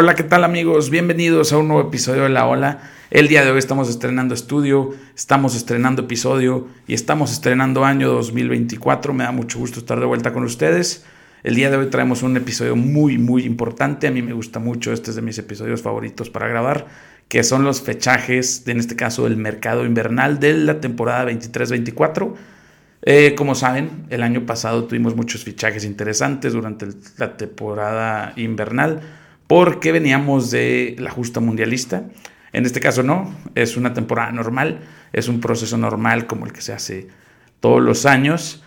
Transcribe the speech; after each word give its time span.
Hola, 0.00 0.14
¿qué 0.14 0.22
tal 0.22 0.44
amigos? 0.44 0.90
Bienvenidos 0.90 1.52
a 1.52 1.58
un 1.58 1.66
nuevo 1.66 1.88
episodio 1.88 2.22
de 2.22 2.28
La 2.28 2.46
Ola. 2.46 2.88
El 3.10 3.26
día 3.26 3.44
de 3.44 3.50
hoy 3.50 3.58
estamos 3.58 3.90
estrenando 3.90 4.32
estudio, 4.32 4.94
estamos 5.16 5.56
estrenando 5.56 6.02
episodio 6.02 6.68
y 6.86 6.94
estamos 6.94 7.32
estrenando 7.32 7.84
año 7.84 8.08
2024. 8.08 9.12
Me 9.12 9.24
da 9.24 9.32
mucho 9.32 9.58
gusto 9.58 9.80
estar 9.80 9.98
de 9.98 10.06
vuelta 10.06 10.32
con 10.32 10.44
ustedes. 10.44 11.04
El 11.42 11.56
día 11.56 11.68
de 11.68 11.78
hoy 11.78 11.86
traemos 11.86 12.22
un 12.22 12.36
episodio 12.36 12.76
muy, 12.76 13.18
muy 13.18 13.42
importante. 13.42 14.06
A 14.06 14.12
mí 14.12 14.22
me 14.22 14.34
gusta 14.34 14.60
mucho, 14.60 14.92
este 14.92 15.10
es 15.10 15.16
de 15.16 15.22
mis 15.22 15.36
episodios 15.36 15.82
favoritos 15.82 16.30
para 16.30 16.46
grabar, 16.46 16.86
que 17.26 17.42
son 17.42 17.64
los 17.64 17.82
fechajes, 17.82 18.68
en 18.68 18.78
este 18.78 18.94
caso 18.94 19.24
del 19.24 19.36
mercado 19.36 19.84
invernal 19.84 20.38
de 20.38 20.54
la 20.58 20.80
temporada 20.80 21.28
23-24. 21.28 22.34
Eh, 23.02 23.34
como 23.36 23.56
saben, 23.56 24.06
el 24.10 24.22
año 24.22 24.46
pasado 24.46 24.84
tuvimos 24.84 25.16
muchos 25.16 25.42
fichajes 25.42 25.84
interesantes 25.84 26.52
durante 26.52 26.86
la 27.16 27.36
temporada 27.36 28.32
invernal 28.36 29.00
porque 29.48 29.90
veníamos 29.92 30.52
de 30.52 30.94
la 30.98 31.10
justa 31.10 31.40
mundialista. 31.40 32.04
En 32.52 32.64
este 32.64 32.80
caso 32.80 33.02
no, 33.02 33.34
es 33.56 33.76
una 33.76 33.94
temporada 33.94 34.30
normal, 34.30 34.80
es 35.12 35.26
un 35.26 35.40
proceso 35.40 35.76
normal 35.76 36.26
como 36.26 36.46
el 36.46 36.52
que 36.52 36.60
se 36.60 36.72
hace 36.72 37.08
todos 37.58 37.82
los 37.82 38.06
años, 38.06 38.62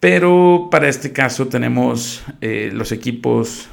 pero 0.00 0.68
para 0.70 0.88
este 0.88 1.12
caso 1.12 1.48
tenemos 1.48 2.24
eh, 2.40 2.70
los 2.72 2.92
equipos, 2.92 3.68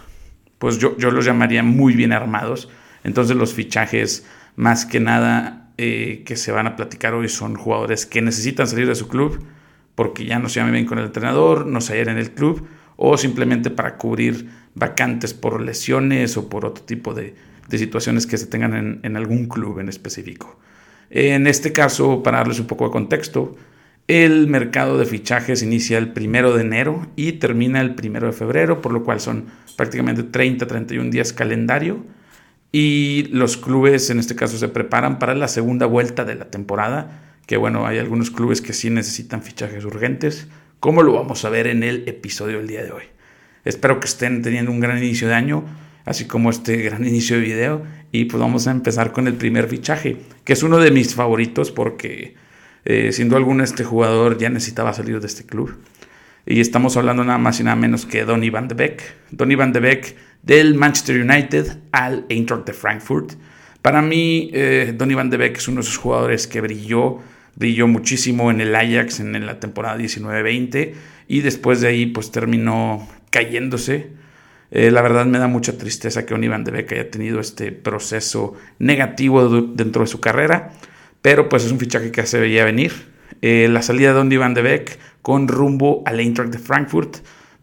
pues 0.58 0.80
yo, 0.80 0.98
yo, 0.98 1.12
los 1.12 1.26
llamaría 1.26 1.62
muy 1.62 1.94
bien 1.94 2.12
armados, 2.12 2.70
entonces 3.04 3.36
los 3.36 3.54
fichajes 3.54 4.26
más 4.56 4.86
que 4.86 5.00
nada 5.00 5.70
eh, 5.78 6.24
que 6.26 6.36
se 6.36 6.52
van 6.52 6.68
a 6.68 6.76
platicar 6.76 7.14
hoy 7.14 7.30
son 7.30 7.56
jugadores 7.56 8.06
que 8.06 8.22
necesitan 8.22 8.66
salir 8.66 8.88
de 8.88 8.96
su 8.96 9.08
club 9.08 9.46
porque 9.94 10.26
ya 10.26 10.40
no 10.40 10.50
se 10.50 10.60
llaman 10.60 10.74
bien 10.74 10.86
con 10.86 11.00
el 11.00 11.06
entrenador, 11.06 11.66
no 11.66 11.82
se 11.82 11.94
hallan 11.94 12.16
en 12.16 12.18
el 12.18 12.32
club 12.32 12.68
o 12.98 13.18
simplemente 13.18 13.70
para 13.70 13.98
cubrir 13.98 14.50
vacantes 14.74 15.34
por 15.34 15.62
lesiones 15.62 16.38
o 16.38 16.50
por 16.50 16.66
otro 16.66 16.84
tipo 16.84 17.14
de, 17.14 17.36
situaciones 17.70 18.28
que 18.28 18.38
se 18.38 18.46
tengan 18.46 19.00
en, 19.04 19.18
algún 19.18 19.48
club 19.48 19.80
en 19.80 19.90
específico. 19.90 20.60
En 21.10 21.48
este 21.48 21.72
caso, 21.72 22.24
para 22.24 22.38
darles 22.38 22.60
un 22.60 22.68
poco 22.68 22.86
de 22.86 22.92
contexto, 22.92 23.56
el 24.08 24.48
mercado 24.48 25.00
de 25.00 25.06
fichajes 25.06 25.64
inicia 25.64 25.98
el 25.98 26.14
primero 26.14 26.54
de 26.54 26.62
enero 26.62 27.08
y 27.16 27.34
termina 27.34 27.82
el 27.82 27.96
primero 27.96 28.28
de 28.28 28.34
febrero, 28.34 28.82
por 28.82 28.94
lo 28.94 29.04
cual 29.04 29.20
son 29.20 29.46
prácticamente 29.76 30.24
30, 30.24 30.68
31 30.68 31.10
días 31.10 31.34
calendario. 31.34 32.06
Y 32.72 33.28
los 33.32 33.58
clubes 33.58 34.10
en 34.10 34.20
este 34.20 34.36
caso 34.36 34.58
se 34.58 34.68
preparan 34.68 35.18
para 35.18 35.34
la 35.34 35.48
segunda 35.48 35.86
vuelta 35.86 36.24
de 36.24 36.36
la 36.36 36.52
temporada, 36.52 37.24
que 37.48 37.58
bueno, 37.58 37.88
hay 37.88 37.98
algunos 37.98 38.32
clubes 38.32 38.62
que 38.62 38.74
sí 38.74 38.90
necesitan 38.90 39.42
fichajes 39.42 39.86
urgentes, 39.86 40.48
como 40.80 41.04
lo 41.04 41.14
vamos 41.14 41.46
a 41.46 41.50
ver 41.50 41.68
en 41.68 41.84
el 41.84 42.08
episodio 42.08 42.58
del 42.58 42.68
día 42.68 42.84
de 42.84 42.92
hoy. 42.92 43.04
Espero 43.64 44.00
que 44.00 44.06
estén 44.06 44.42
teniendo 44.42 44.72
un 44.72 44.80
gran 44.80 44.98
inicio 44.98 45.28
de 45.28 45.34
año, 45.34 45.66
así 46.06 46.26
como 46.26 46.50
este 46.50 46.78
gran 46.78 47.06
inicio 47.06 47.38
de 47.38 47.42
video. 47.42 47.84
Y 48.12 48.26
pues 48.26 48.40
vamos 48.40 48.68
a 48.68 48.72
empezar 48.72 49.12
con 49.12 49.28
el 49.28 49.34
primer 49.34 49.68
fichaje, 49.68 50.18
que 50.44 50.54
es 50.54 50.64
uno 50.64 50.78
de 50.78 50.92
mis 50.92 51.16
favoritos 51.16 51.72
porque 51.72 52.36
eh, 52.86 53.12
siendo 53.12 53.36
alguno 53.36 53.64
este 53.64 53.84
jugador 53.84 54.38
ya 54.38 54.50
necesitaba 54.50 54.94
salir 54.94 55.20
de 55.20 55.28
este 55.28 55.46
club. 55.46 55.76
Y 56.46 56.60
estamos 56.60 56.96
hablando 56.96 57.24
nada 57.24 57.40
más 57.40 57.60
y 57.60 57.64
nada 57.64 57.76
menos 57.76 58.06
que 58.06 58.24
Donny 58.24 58.52
van 58.52 58.68
de 58.68 58.76
Beek. 58.76 59.02
Donny 59.32 59.56
van 59.56 59.74
de 59.74 59.80
Beek 59.80 60.16
del 60.44 60.76
Manchester 60.76 61.20
United 61.20 61.78
al 61.92 62.26
Eintracht 62.30 62.68
de 62.68 62.74
Frankfurt. 62.74 63.34
Para 63.82 64.04
mí, 64.04 64.52
eh, 64.54 64.94
Donny 64.96 65.16
van 65.16 65.32
de 65.32 65.38
Beek 65.38 65.58
es 65.58 65.68
uno 65.68 65.78
de 65.78 65.82
esos 65.82 65.98
jugadores 65.98 66.46
que 66.46 66.62
brilló, 66.62 67.20
brilló 67.56 67.88
muchísimo 67.88 68.52
en 68.52 68.62
el 68.62 68.76
Ajax 68.76 69.20
en 69.20 69.46
la 69.46 69.60
temporada 69.60 69.98
19-20 69.98 70.94
y 71.28 71.42
después 71.42 71.82
de 71.82 71.88
ahí 71.88 72.06
pues 72.08 72.32
terminó 72.32 73.08
cayéndose. 73.30 74.12
Eh, 74.72 74.92
la 74.92 75.02
verdad 75.02 75.26
me 75.26 75.40
da 75.40 75.48
mucha 75.48 75.78
tristeza 75.78 76.26
que 76.26 76.34
un 76.34 76.44
Iván 76.44 76.64
de 76.64 76.72
Beek 76.72 76.92
haya 76.92 77.12
tenido 77.12 77.40
este 77.40 77.72
proceso 77.72 78.54
negativo 78.80 79.62
dentro 79.62 80.02
de 80.02 80.08
su 80.08 80.20
carrera, 80.20 80.72
pero 81.22 81.50
pues 81.50 81.66
es 81.66 81.72
un 81.72 81.80
fichaje 81.80 82.12
que 82.12 82.26
se 82.26 82.40
veía 82.40 82.66
venir. 82.66 82.92
Eh, 83.42 83.68
la 83.70 83.82
salida 83.82 84.10
de 84.10 84.16
Don 84.16 84.32
Iván 84.32 84.54
de 84.54 84.62
Beek 84.62 85.00
con 85.22 85.48
rumbo 85.48 86.04
al 86.06 86.20
Eintracht 86.20 86.52
de 86.52 86.60
Frankfurt 86.60 87.18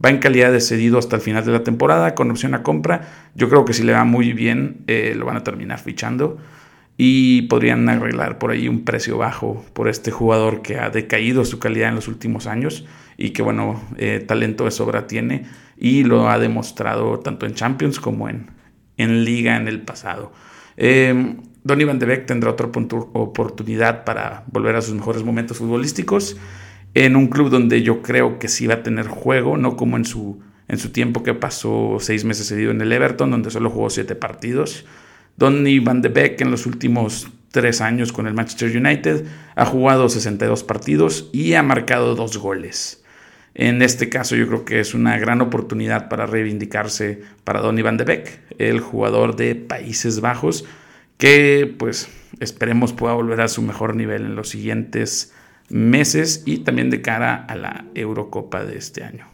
va 0.04 0.10
en 0.10 0.18
calidad 0.18 0.52
de 0.52 0.60
cedido 0.60 0.98
hasta 0.98 1.16
el 1.16 1.22
final 1.22 1.44
de 1.44 1.52
la 1.52 1.62
temporada 1.62 2.14
con 2.14 2.30
opción 2.30 2.54
a 2.54 2.62
compra. 2.62 3.30
Yo 3.34 3.48
creo 3.48 3.64
que 3.64 3.72
si 3.72 3.82
le 3.82 3.92
va 3.92 4.04
muy 4.04 4.32
bien 4.32 4.84
eh, 4.86 5.14
lo 5.16 5.26
van 5.26 5.36
a 5.36 5.44
terminar 5.44 5.78
fichando 5.78 6.38
y 6.96 7.42
podrían 7.42 7.88
arreglar 7.88 8.38
por 8.38 8.50
ahí 8.50 8.68
un 8.68 8.84
precio 8.84 9.18
bajo 9.18 9.64
por 9.72 9.88
este 9.88 10.10
jugador 10.10 10.62
que 10.62 10.78
ha 10.78 10.90
decaído 10.90 11.44
su 11.44 11.58
calidad 11.58 11.88
en 11.88 11.96
los 11.96 12.08
últimos 12.08 12.46
años 12.46 12.84
y 13.16 13.30
que 13.30 13.42
bueno, 13.42 13.80
talento 14.26 14.64
de 14.64 14.70
sobra 14.70 15.06
tiene 15.06 15.46
y 15.76 16.04
lo 16.04 16.28
ha 16.28 16.38
demostrado 16.38 17.18
tanto 17.20 17.46
en 17.46 17.54
Champions 17.54 17.98
como 17.98 18.28
en, 18.28 18.50
en 18.96 19.24
Liga 19.24 19.56
en 19.56 19.68
el 19.68 19.82
pasado. 19.82 20.32
Eh, 20.76 21.36
Donny 21.64 21.84
Van 21.84 21.98
de 21.98 22.06
Beek 22.06 22.26
tendrá 22.26 22.50
otra 22.50 22.66
oportunidad 22.66 24.04
para 24.04 24.44
volver 24.50 24.76
a 24.76 24.82
sus 24.82 24.94
mejores 24.94 25.22
momentos 25.22 25.58
futbolísticos 25.58 26.36
en 26.94 27.16
un 27.16 27.28
club 27.28 27.50
donde 27.50 27.82
yo 27.82 28.02
creo 28.02 28.38
que 28.38 28.48
sí 28.48 28.66
va 28.66 28.74
a 28.74 28.82
tener 28.82 29.06
juego, 29.06 29.56
no 29.56 29.76
como 29.76 29.96
en 29.96 30.04
su, 30.04 30.40
en 30.68 30.78
su 30.78 30.90
tiempo 30.90 31.22
que 31.22 31.34
pasó 31.34 31.98
seis 32.00 32.24
meses 32.24 32.48
cedido 32.48 32.70
en 32.70 32.80
el 32.80 32.92
Everton, 32.92 33.30
donde 33.30 33.50
solo 33.50 33.70
jugó 33.70 33.90
siete 33.90 34.14
partidos. 34.14 34.84
Donny 35.42 35.80
Van 35.80 36.02
de 36.02 36.08
Beek 36.08 36.40
en 36.40 36.52
los 36.52 36.66
últimos 36.66 37.28
tres 37.50 37.80
años 37.80 38.12
con 38.12 38.28
el 38.28 38.32
Manchester 38.32 38.76
United 38.76 39.26
ha 39.56 39.64
jugado 39.64 40.08
62 40.08 40.62
partidos 40.62 41.30
y 41.32 41.54
ha 41.54 41.64
marcado 41.64 42.14
dos 42.14 42.36
goles. 42.36 43.02
En 43.56 43.82
este 43.82 44.08
caso 44.08 44.36
yo 44.36 44.46
creo 44.46 44.64
que 44.64 44.78
es 44.78 44.94
una 44.94 45.18
gran 45.18 45.40
oportunidad 45.40 46.08
para 46.08 46.26
reivindicarse 46.26 47.22
para 47.42 47.60
Donny 47.60 47.82
van 47.82 47.96
de 47.96 48.04
Beek, 48.04 48.40
el 48.58 48.78
jugador 48.78 49.34
de 49.34 49.56
Países 49.56 50.20
Bajos, 50.20 50.64
que 51.18 51.74
pues 51.76 52.08
esperemos 52.38 52.92
pueda 52.92 53.14
volver 53.14 53.40
a 53.40 53.48
su 53.48 53.62
mejor 53.62 53.96
nivel 53.96 54.22
en 54.22 54.36
los 54.36 54.48
siguientes 54.48 55.34
meses 55.68 56.44
y 56.46 56.58
también 56.58 56.88
de 56.88 57.02
cara 57.02 57.34
a 57.34 57.56
la 57.56 57.86
Eurocopa 57.96 58.64
de 58.64 58.78
este 58.78 59.02
año. 59.02 59.31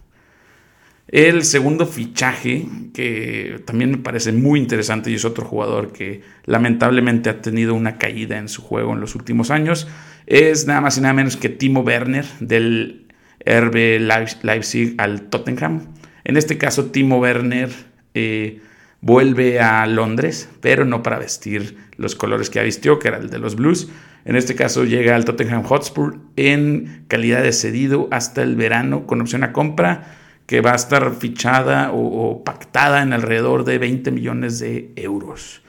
El 1.09 1.45
segundo 1.45 1.87
fichaje, 1.87 2.67
que 2.93 3.63
también 3.65 3.91
me 3.93 3.97
parece 3.97 4.31
muy 4.33 4.61
interesante 4.61 5.11
y 5.11 5.15
es 5.15 5.25
otro 5.25 5.45
jugador 5.45 5.91
que 5.91 6.21
lamentablemente 6.45 7.31
ha 7.31 7.41
tenido 7.41 7.75
una 7.75 7.97
caída 7.97 8.37
en 8.37 8.49
su 8.49 8.61
juego 8.61 8.93
en 8.93 9.01
los 9.01 9.15
últimos 9.15 9.51
años, 9.51 9.89
es 10.27 10.67
nada 10.67 10.83
más 10.83 10.99
y 10.99 11.01
nada 11.01 11.15
menos 11.15 11.39
que 11.39 11.49
Timo 11.49 11.81
Werner 11.81 12.27
del 12.41 13.07
RB 13.41 14.01
Leipzig 14.43 14.95
al 14.99 15.23
Tottenham. 15.23 15.87
En 16.25 16.37
este 16.37 16.59
caso, 16.59 16.91
Timo 16.91 17.19
Werner 17.19 17.71
eh, 18.13 18.61
vuelve 19.01 19.61
a 19.61 19.87
Londres, 19.87 20.51
pero 20.61 20.85
no 20.85 21.03
para 21.03 21.19
vestir 21.19 21.79
los 21.97 22.15
colores 22.15 22.51
que 22.51 22.63
vistió, 22.63 22.99
que 22.99 23.09
era 23.09 23.17
el 23.17 23.31
de 23.31 23.39
los 23.39 23.57
Blues. 23.57 23.89
En 24.27 24.37
este 24.37 24.55
caso 24.55 24.85
llega 24.85 25.17
al 25.17 25.25
Tottenham 25.25 25.63
Hotspur 25.63 26.19
en 26.37 27.05
calidad 27.09 27.43
de 27.43 27.53
cedido 27.53 28.09
hasta 28.11 28.43
el 28.43 28.57
verano 28.57 29.07
con 29.07 29.23
opción 29.23 29.43
a 29.43 29.55
compra 29.55 30.19
que 30.49 30.63
va 30.63 30.73
a 30.73 30.77
estar 30.77 31.13
fichada 31.13 31.93
o, 31.93 32.43
pactada 32.43 33.03
en 33.03 33.13
alrededor 33.13 33.65
de 33.65 33.77
20 33.77 34.11
millones 34.13 34.59
de 34.59 34.91
euros. 34.97 35.61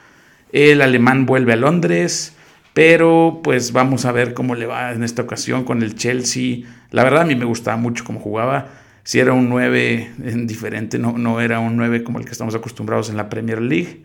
El 0.52 0.80
alemán 0.80 1.26
vuelve 1.26 1.52
a 1.52 1.56
Londres, 1.56 2.34
pero 2.72 3.42
pues 3.44 3.72
vamos 3.72 4.06
a 4.06 4.12
ver 4.12 4.32
cómo 4.32 4.54
le 4.54 4.64
va 4.64 4.92
en 4.92 5.04
esta 5.04 5.20
ocasión 5.20 5.64
con 5.64 5.82
el 5.82 5.96
Chelsea. 5.96 6.60
La 6.92 7.04
verdad 7.04 7.20
a 7.20 7.24
mí 7.26 7.34
me 7.34 7.44
gustaba 7.44 7.76
mucho 7.76 8.04
cómo 8.04 8.20
jugaba. 8.20 8.68
Si 9.02 9.20
era 9.20 9.34
un 9.34 9.50
9 9.50 10.12
diferente, 10.46 10.98
no, 10.98 11.12
no 11.18 11.42
era 11.42 11.58
un 11.60 11.76
9 11.76 12.02
como 12.02 12.18
el 12.18 12.24
que 12.24 12.32
estamos 12.32 12.54
acostumbrados 12.54 13.10
en 13.10 13.18
la 13.18 13.28
Premier 13.28 13.60
League. 13.60 14.02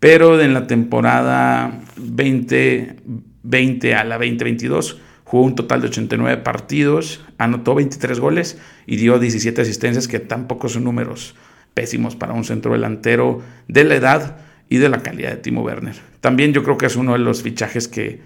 Pero 0.00 0.38
en 0.38 0.52
la 0.52 0.66
temporada 0.66 1.80
2020 1.96 3.94
a 3.94 4.04
la 4.04 4.18
2022 4.18 5.00
jugó 5.30 5.44
un 5.44 5.54
total 5.54 5.80
de 5.80 5.86
89 5.86 6.42
partidos, 6.42 7.24
anotó 7.38 7.76
23 7.76 8.18
goles 8.18 8.58
y 8.84 8.96
dio 8.96 9.20
17 9.20 9.62
asistencias, 9.62 10.08
que 10.08 10.18
tampoco 10.18 10.68
son 10.68 10.82
números 10.82 11.36
pésimos 11.72 12.16
para 12.16 12.32
un 12.32 12.42
centro 12.42 12.72
delantero 12.72 13.40
de 13.68 13.84
la 13.84 13.94
edad 13.94 14.38
y 14.68 14.78
de 14.78 14.88
la 14.88 15.04
calidad 15.04 15.30
de 15.30 15.36
Timo 15.36 15.62
Werner. 15.62 15.94
También 16.20 16.52
yo 16.52 16.64
creo 16.64 16.76
que 16.76 16.86
es 16.86 16.96
uno 16.96 17.12
de 17.12 17.20
los 17.20 17.44
fichajes 17.44 17.86
que, 17.86 18.22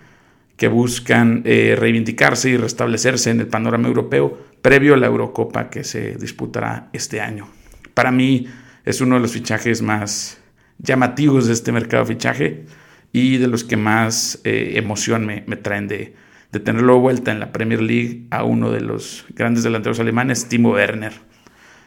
que 0.56 0.68
buscan 0.68 1.42
eh, 1.44 1.76
reivindicarse 1.78 2.48
y 2.48 2.56
restablecerse 2.56 3.28
en 3.28 3.40
el 3.40 3.48
panorama 3.48 3.86
europeo 3.86 4.38
previo 4.62 4.94
a 4.94 4.96
la 4.96 5.08
Eurocopa 5.08 5.68
que 5.68 5.84
se 5.84 6.14
disputará 6.14 6.88
este 6.94 7.20
año. 7.20 7.48
Para 7.92 8.12
mí 8.12 8.46
es 8.86 9.02
uno 9.02 9.16
de 9.16 9.20
los 9.20 9.32
fichajes 9.32 9.82
más 9.82 10.38
llamativos 10.78 11.48
de 11.48 11.52
este 11.52 11.70
mercado 11.70 12.04
de 12.04 12.14
fichaje 12.14 12.64
y 13.12 13.36
de 13.36 13.48
los 13.48 13.62
que 13.62 13.76
más 13.76 14.40
eh, 14.44 14.72
emoción 14.76 15.26
me, 15.26 15.42
traen 15.56 15.86
de, 15.86 16.14
de 16.54 16.60
tenerlo 16.60 17.00
vuelta 17.00 17.32
en 17.32 17.40
la 17.40 17.50
Premier 17.52 17.82
League 17.82 18.22
a 18.30 18.44
uno 18.44 18.70
de 18.70 18.80
los 18.80 19.24
grandes 19.30 19.64
delanteros 19.64 19.98
alemanes, 19.98 20.48
Timo 20.48 20.70
Werner. 20.70 21.12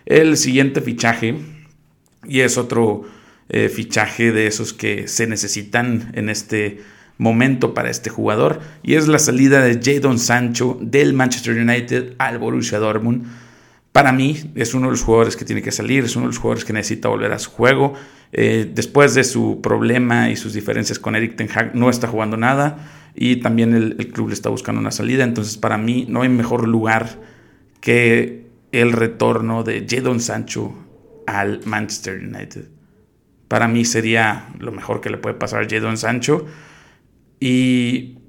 El 0.06 0.36
siguiente 0.36 0.82
fichaje, 0.82 1.38
y 2.28 2.42
es 2.42 2.58
otro 2.58 3.06
eh, 3.48 3.70
fichaje 3.70 4.34
de 4.34 4.46
esos 4.46 4.74
que 4.74 5.08
se 5.08 5.26
necesitan 5.26 6.12
en 6.16 6.28
este 6.28 6.82
momento 7.18 7.74
para 7.74 7.90
este 7.90 8.10
jugador 8.10 8.60
y 8.84 8.96
es 8.96 9.08
la 9.08 9.20
salida 9.20 9.62
de 9.62 9.80
Jadon 9.82 10.20
Sancho 10.20 10.78
del 10.82 11.14
Manchester 11.14 11.58
United 11.58 12.16
al 12.18 12.38
Borussia 12.38 12.78
Dortmund. 12.78 13.26
Para 13.98 14.12
mí 14.12 14.38
es 14.54 14.76
uno 14.76 14.86
de 14.86 14.92
los 14.92 15.02
jugadores 15.02 15.36
que 15.36 15.44
tiene 15.44 15.64
que 15.64 15.72
salir, 15.72 16.04
es 16.04 16.16
uno 16.16 16.28
de 16.28 16.28
los 16.28 16.38
jugadores 16.38 16.64
que 16.64 16.72
necesita 16.72 17.10
volver 17.10 17.32
a 17.32 17.40
su 17.40 17.50
juego. 17.50 17.96
Eh, 18.32 18.72
después 18.72 19.16
de 19.16 19.24
su 19.24 19.60
problema 19.60 20.30
y 20.30 20.36
sus 20.36 20.54
diferencias 20.54 21.00
con 21.00 21.16
Eric 21.16 21.36
Ten 21.36 21.50
Hag, 21.52 21.74
no 21.74 21.90
está 21.90 22.08
jugando 22.08 22.38
nada 22.38 22.92
y 23.16 23.38
también 23.38 23.74
el, 23.74 23.96
club 24.14 24.28
le 24.28 24.36
está 24.36 24.50
buscando 24.50 24.80
una 24.80 24.92
salida. 24.92 25.24
Entonces, 25.24 25.58
para 25.58 25.80
mí, 25.80 26.06
no 26.08 26.22
hay 26.22 26.30
mejor 26.30 26.68
lugar 26.68 27.10
que 27.82 28.46
el 28.72 28.92
retorno 28.92 29.64
de 29.64 29.88
Jadon 29.90 30.20
Sancho 30.20 30.76
al 31.26 31.62
Manchester 31.66 32.20
United. 32.20 32.66
Para 33.48 33.68
mí 33.68 33.84
sería 33.84 34.50
lo 34.60 34.72
mejor 34.72 35.02
que 35.02 35.10
le 35.10 35.18
puede 35.18 35.34
pasar 35.34 35.64
a 35.64 35.68
Jadon 35.68 35.98
Sancho 35.98 36.46
y 37.40 38.20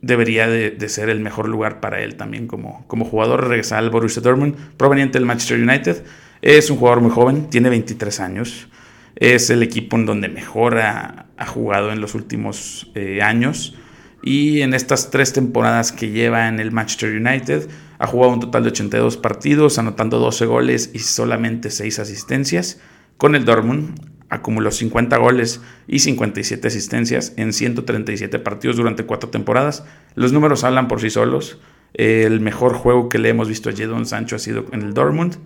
debería 0.00 0.46
de, 0.46 0.88
ser 0.88 1.08
el 1.08 1.20
mejor 1.20 1.48
lugar 1.48 1.80
para 1.80 2.00
él 2.02 2.16
también 2.16 2.46
como, 2.46 2.84
como 2.86 3.04
jugador. 3.04 3.48
Regresar 3.48 3.78
al 3.78 3.90
Borussia 3.90 4.22
Dortmund, 4.22 4.56
proveniente 4.76 5.18
del 5.18 5.26
Manchester 5.26 5.60
United. 5.60 6.04
Es 6.42 6.70
un 6.70 6.76
jugador 6.76 7.00
muy 7.00 7.10
joven, 7.10 7.48
tiene 7.50 7.70
23 7.70 8.20
años. 8.20 8.68
Es 9.16 9.50
el 9.50 9.62
equipo 9.62 9.96
en 9.96 10.06
donde 10.06 10.28
mejor 10.28 10.78
ha, 10.78 11.26
jugado 11.46 11.92
en 11.92 12.00
los 12.00 12.14
últimos 12.14 12.90
eh, 12.94 13.22
años. 13.22 13.76
Y 14.22 14.62
en 14.62 14.74
estas 14.74 15.10
tres 15.10 15.32
temporadas 15.32 15.92
que 15.92 16.10
lleva 16.10 16.48
en 16.48 16.60
el 16.60 16.72
Manchester 16.72 17.14
United, 17.14 17.68
ha 17.98 18.06
jugado 18.06 18.32
un 18.32 18.40
total 18.40 18.64
de 18.64 18.70
82 18.70 19.16
partidos, 19.16 19.78
anotando 19.78 20.18
12 20.18 20.46
goles 20.46 20.90
y 20.92 20.98
solamente 20.98 21.70
6 21.70 21.98
asistencias. 21.98 22.80
Con 23.16 23.34
el 23.34 23.44
Dortmund 23.44 24.15
acumuló 24.28 24.70
50 24.70 25.16
goles 25.18 25.60
y 25.86 26.00
57 26.00 26.68
asistencias 26.68 27.32
en 27.36 27.52
137 27.52 28.38
partidos 28.38 28.76
durante 28.76 29.04
cuatro 29.04 29.30
temporadas. 29.30 29.84
Los 30.14 30.32
números 30.32 30.64
hablan 30.64 30.88
por 30.88 31.00
sí 31.00 31.10
solos. 31.10 31.60
El 31.94 32.40
mejor 32.40 32.74
juego 32.74 33.08
que 33.08 33.18
le 33.18 33.28
hemos 33.28 33.48
visto 33.48 33.70
a 33.70 33.72
Jadon 33.72 34.06
Sancho 34.06 34.36
ha 34.36 34.40
sido 34.40 34.66
en 34.72 34.82
el 34.82 34.94
Dortmund 34.94 35.36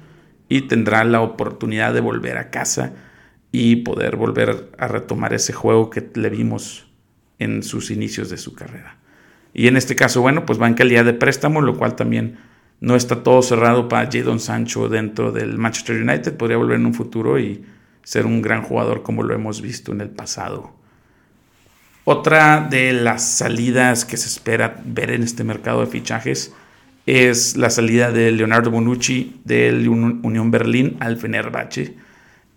y 0.49 0.63
tendrá 0.63 1.05
la 1.05 1.21
oportunidad 1.21 1.95
de 1.95 2.01
volver 2.01 2.39
a 2.39 2.51
casa 2.51 2.95
y 3.53 3.77
poder 3.77 4.17
volver 4.17 4.71
a 4.79 4.89
retomar 4.89 5.35
ese 5.35 5.53
juego 5.53 5.91
que 5.91 6.09
le 6.15 6.31
vimos 6.31 6.91
en 7.39 7.63
sus 7.63 7.91
inicios 7.91 8.31
de 8.31 8.37
su 8.37 8.55
carrera. 8.55 8.99
Y 9.53 9.67
en 9.67 9.77
este 9.77 9.97
caso, 9.97 10.21
bueno, 10.21 10.47
pues 10.47 10.61
va 10.61 10.69
en 10.69 10.75
calidad 10.75 11.05
de 11.05 11.13
préstamo, 11.13 11.61
lo 11.61 11.77
cual 11.77 11.97
también 11.97 12.39
no 12.81 12.97
está 12.97 13.23
todo 13.23 13.43
cerrado 13.43 13.89
para 13.89 14.09
Jadon 14.11 14.41
Sancho 14.41 14.89
dentro 14.89 15.33
del 15.33 15.59
Manchester 15.59 16.01
United. 16.01 16.37
Podría 16.37 16.57
volver 16.57 16.77
en 16.77 16.87
un 16.87 16.95
futuro 16.95 17.39
y 17.39 17.65
ser 18.03 18.27
un 18.27 18.43
gran 18.43 18.63
jugador 18.63 19.03
como 19.03 19.23
lo 19.23 19.35
hemos 19.35 19.61
visto 19.61 19.93
en 19.93 20.01
el 20.01 20.11
pasado. 20.11 20.73
Otra 22.05 22.67
de 22.69 22.93
las 22.93 23.29
salidas 23.29 24.05
que 24.05 24.17
se 24.17 24.27
espera 24.27 24.81
ver 24.85 25.11
en 25.11 25.23
este 25.23 25.45
mercado 25.45 25.81
de 25.81 25.87
fichajes 25.87 26.53
es 27.07 27.57
la 27.57 27.71
salida 27.71 28.11
de 28.11 28.33
Leonardo 28.33 28.71
Bonucci 28.71 29.41
del 29.45 29.89
Unión 29.89 30.51
Berlín 30.51 30.97
al 31.01 31.19
Fenerbahce. 31.19 31.97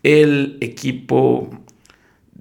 El 0.01 0.57
equipo 0.61 1.49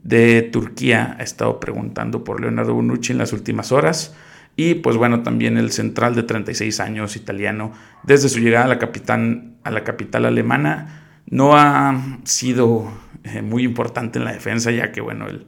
de 0.02 0.42
Turquía 0.42 1.16
ha 1.18 1.22
estado 1.22 1.60
preguntando 1.60 2.24
por 2.24 2.40
Leonardo 2.40 2.74
Bonucci 2.74 3.12
en 3.12 3.18
las 3.18 3.32
últimas 3.32 3.72
horas. 3.72 4.14
Y 4.56 4.74
pues 4.74 4.96
bueno, 4.96 5.22
también 5.22 5.56
el 5.56 5.72
central 5.72 6.14
de 6.14 6.24
36 6.24 6.80
años 6.80 7.16
italiano, 7.16 7.72
desde 8.02 8.28
su 8.28 8.40
llegada 8.40 8.66
a 8.66 8.68
la, 8.68 9.54
a 9.64 9.70
la 9.70 9.84
capital 9.84 10.24
alemana, 10.26 11.01
no 11.32 11.56
ha 11.56 12.18
sido 12.24 12.92
eh, 13.24 13.40
muy 13.40 13.64
importante 13.64 14.18
en 14.18 14.26
la 14.26 14.34
defensa, 14.34 14.70
ya 14.70 14.92
que 14.92 15.00
bueno, 15.00 15.26
el, 15.28 15.46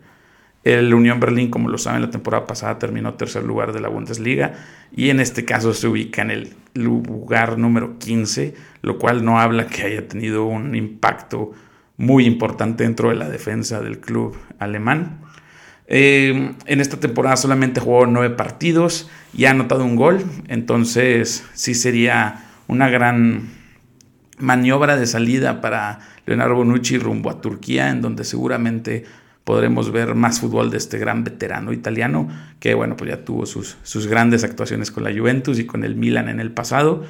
el 0.65 0.95
Unión 0.95 1.21
Berlín, 1.21 1.51
como 1.51 1.69
lo 1.69 1.77
saben, 1.77 2.01
la 2.01 2.11
temporada 2.11 2.47
pasada 2.47 2.79
terminó 2.79 3.15
tercer 3.15 3.45
lugar 3.45 3.75
de 3.75 3.83
la 3.83 3.89
Bundesliga 3.89 4.55
y 4.97 5.11
en 5.11 5.21
este 5.21 5.45
caso 5.45 5.75
se 5.75 5.87
ubica 5.87 6.23
en 6.23 6.31
el 6.31 6.55
lugar 6.73 7.59
número 7.59 7.99
15, 7.99 8.55
lo 8.81 8.99
cual 8.99 9.27
no 9.27 9.39
habla 9.39 9.67
que 9.67 9.83
haya 9.83 10.09
tenido 10.09 10.47
un 10.47 10.75
impacto 10.75 11.53
muy 11.99 12.25
importante 12.25 12.85
dentro 12.85 13.11
de 13.11 13.17
la 13.17 13.29
defensa 13.29 13.83
del 13.83 14.01
club 14.01 14.39
alemán. 14.59 15.21
Eh, 15.87 16.55
en 16.65 16.81
esta 16.81 16.99
temporada 16.99 17.37
solamente 17.37 17.79
jugó 17.83 18.07
nueve 18.07 18.35
partidos 18.35 19.11
y 19.35 19.45
ha 19.45 19.51
anotado 19.51 19.85
un 19.85 19.97
gol, 19.97 20.25
entonces 20.49 21.45
sí 21.53 21.75
sería 21.75 22.47
una 22.69 22.89
gran 22.89 23.64
maniobra 24.39 24.97
de 24.97 25.07
salida 25.07 25.61
para 25.61 26.01
Leonardo 26.27 26.57
Bonucci 26.57 26.99
rumbo 26.99 27.31
a 27.31 27.41
Turquía, 27.41 27.91
en 27.91 28.01
donde 28.01 28.25
seguramente 28.25 29.05
podremos 29.45 29.93
ver 29.93 30.15
más 30.15 30.41
fútbol 30.41 30.71
de 30.71 30.79
este 30.79 30.99
gran 30.99 31.23
veterano 31.23 31.73
italiano, 31.73 32.29
que 32.59 32.75
bueno, 32.75 32.97
pues 32.97 33.11
ya 33.11 33.25
tuvo 33.25 33.47
sus, 33.47 33.77
sus 33.83 34.07
grandes 34.07 34.43
actuaciones 34.43 34.91
con 34.91 35.05
la 35.05 35.13
Juventus 35.13 35.59
y 35.59 35.67
con 35.67 35.85
el 35.85 35.97
Milan 35.97 36.29
en 36.29 36.41
el 36.41 36.51
pasado. 36.51 37.05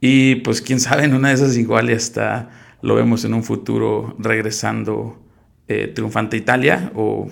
Y 0.00 0.36
pues 0.36 0.62
quién 0.62 0.80
sabe, 0.80 1.04
en 1.04 1.14
una 1.14 1.28
de 1.28 1.34
esas 1.34 1.56
igual 1.56 1.90
hasta 1.90 2.50
lo 2.80 2.94
vemos 2.94 3.24
en 3.24 3.34
un 3.34 3.42
futuro 3.42 4.14
regresando 4.18 5.20
eh, 5.66 5.88
triunfante 5.88 6.36
a 6.36 6.40
Italia 6.40 6.92
o 6.94 7.28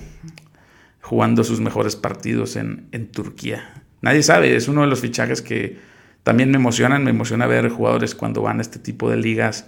jugando 1.01 1.45
sus 1.45 1.61
mejores 1.61 1.95
partidos 1.95 2.57
en, 2.57 2.89
en 2.93 3.09
Turquía. 3.09 3.83
Nadie 4.01 4.23
sabe, 4.23 4.57
es 4.57 4.67
uno 4.69 4.81
de 4.81 4.87
los 4.89 5.01
fichajes 5.01 5.43
que 5.43 5.92
también 6.23 6.51
me 6.51 6.57
emocionan, 6.57 7.05
me 7.05 7.11
emociona 7.11 7.47
ver 7.47 7.69
jugadores 7.69 8.15
cuando 8.15 8.43
van 8.43 8.59
a 8.59 8.63
este 8.63 8.79
tipo 8.79 9.11
de 9.11 9.17
ligas 9.17 9.67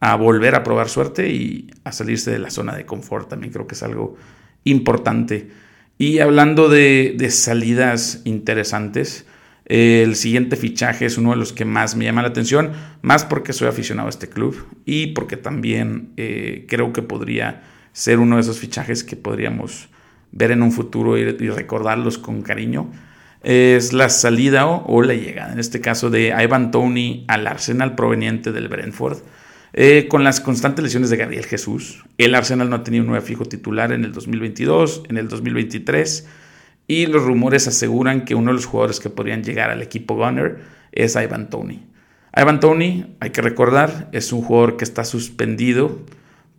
a 0.00 0.14
volver 0.16 0.54
a 0.54 0.62
probar 0.62 0.88
suerte 0.88 1.30
y 1.30 1.70
a 1.84 1.92
salirse 1.92 2.30
de 2.30 2.38
la 2.38 2.50
zona 2.50 2.74
de 2.74 2.86
confort. 2.86 3.28
También 3.28 3.52
creo 3.52 3.66
que 3.66 3.74
es 3.74 3.82
algo 3.82 4.16
importante. 4.64 5.50
Y 5.98 6.18
hablando 6.18 6.68
de, 6.68 7.16
salidas 7.30 8.20
interesantes, 8.24 9.26
el 9.64 10.14
siguiente 10.14 10.56
fichaje 10.56 11.06
es 11.06 11.18
uno 11.18 11.30
de 11.30 11.36
los 11.36 11.52
que 11.52 11.64
más 11.64 11.96
me 11.96 12.04
llama 12.04 12.22
la 12.22 12.28
atención, 12.28 12.72
más 13.02 13.24
porque 13.24 13.52
soy 13.52 13.68
aficionado 13.68 14.06
a 14.06 14.10
este 14.10 14.28
club 14.28 14.64
y 14.84 15.08
porque 15.08 15.36
también 15.36 16.12
eh, 16.16 16.66
creo 16.68 16.92
que 16.92 17.02
podría 17.02 17.62
ser 17.92 18.18
uno 18.18 18.36
de 18.36 18.42
esos 18.42 18.58
fichajes 18.58 19.02
que 19.02 19.16
podríamos 19.16 19.88
ver 20.30 20.50
en 20.50 20.62
un 20.62 20.70
futuro 20.70 21.16
y, 21.16 21.24
recordarlos 21.24 22.18
con 22.18 22.42
cariño. 22.42 22.92
Es 23.42 23.92
la 23.92 24.08
salida 24.08 24.66
o, 24.66 25.02
la 25.02 25.14
llegada, 25.14 25.52
en 25.52 25.60
este 25.60 25.80
caso, 25.80 26.10
de 26.10 26.34
Ivan 26.42 26.70
Tony 26.70 27.24
al 27.28 27.46
Arsenal 27.46 27.94
proveniente 27.94 28.52
del 28.52 28.68
Brentford. 28.68 29.18
Eh, 29.72 30.06
con 30.08 30.24
las 30.24 30.40
constantes 30.40 30.82
lesiones 30.82 31.10
de 31.10 31.16
Gabriel 31.16 31.44
Jesús, 31.44 32.04
el 32.16 32.34
Arsenal 32.34 32.70
no 32.70 32.76
ha 32.76 32.82
tenido 32.82 33.02
un 33.02 33.08
nuevo 33.08 33.24
fijo 33.24 33.44
titular 33.44 33.92
en 33.92 34.04
el 34.04 34.12
2022, 34.12 35.02
en 35.08 35.18
el 35.18 35.28
2023, 35.28 36.26
y 36.86 37.06
los 37.06 37.22
rumores 37.22 37.68
aseguran 37.68 38.24
que 38.24 38.34
uno 38.34 38.52
de 38.52 38.54
los 38.54 38.66
jugadores 38.66 39.00
que 39.00 39.10
podrían 39.10 39.44
llegar 39.44 39.70
al 39.70 39.82
equipo 39.82 40.14
Gunner 40.16 40.60
es 40.92 41.14
Ivan 41.16 41.50
Tony. 41.50 41.84
Ivan 42.34 42.60
Tony, 42.60 43.16
hay 43.20 43.30
que 43.30 43.42
recordar, 43.42 44.08
es 44.12 44.32
un 44.32 44.42
jugador 44.42 44.76
que 44.76 44.84
está 44.84 45.04
suspendido 45.04 46.00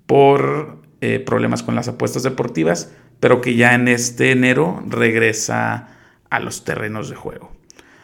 por 0.06 0.78
eh, 1.02 1.19
problemas 1.19 1.64
con 1.64 1.76
las 1.76 1.88
apuestas 1.88 2.24
deportivas, 2.24 2.92
pero 3.19 3.42
que 3.42 3.56
ya 3.56 3.76
en 3.76 3.88
este 3.88 4.31
enero 4.31 4.84
regresa 4.88 5.96
a 6.30 6.40
los 6.40 6.64
terrenos 6.64 7.10
de 7.10 7.16
juego. 7.16 7.52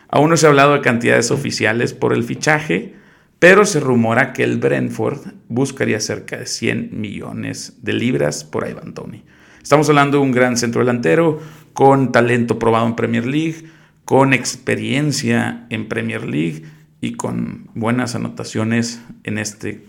Aún 0.10 0.30
no 0.30 0.38
se 0.38 0.46
ha 0.46 0.50
hablado 0.50 0.74
de 0.74 0.82
cantidades 0.82 1.32
oficiales 1.32 1.94
por 1.94 2.14
el 2.14 2.24
fichaje, 2.24 2.94
pero 3.40 3.66
se 3.66 3.80
rumora 3.80 4.32
que 4.32 4.44
el 4.44 4.58
Brentford 4.58 5.20
buscaría 5.50 6.00
cerca 6.00 6.38
de 6.38 6.46
100 6.46 6.90
millones 6.92 7.78
de 7.82 7.94
libras 7.94 8.44
por 8.44 8.68
Ivan 8.68 8.94
Tony. 8.94 9.24
Estamos 9.62 9.90
hablando 9.90 10.18
de 10.18 10.24
un 10.24 10.32
gran 10.32 10.58
centro 10.58 10.82
delantero 10.82 11.42
con 11.74 12.12
talento 12.12 12.60
probado 12.60 12.88
en 12.88 12.96
Premier 12.96 13.26
League, 13.26 13.66
con 14.06 14.34
experiencia 14.34 15.66
en 15.70 15.88
Premier 15.88 16.26
League 16.26 16.64
y 17.02 17.14
con 17.14 17.70
buenas 17.74 18.16
anotaciones 18.16 19.02
en 19.24 19.38
este 19.38 19.84